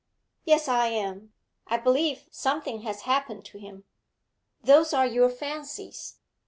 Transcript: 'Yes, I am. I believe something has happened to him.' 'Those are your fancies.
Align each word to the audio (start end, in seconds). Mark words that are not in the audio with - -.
'Yes, 0.45 0.67
I 0.67 0.87
am. 0.87 1.31
I 1.67 1.77
believe 1.77 2.23
something 2.31 2.81
has 2.81 3.01
happened 3.01 3.45
to 3.45 3.59
him.' 3.59 3.83
'Those 4.63 4.93
are 4.95 5.05
your 5.05 5.29
fancies. 5.29 6.15